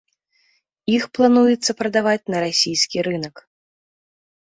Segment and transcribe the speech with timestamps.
[0.95, 3.35] Іх плануецца прадаваць на расійскі рынак.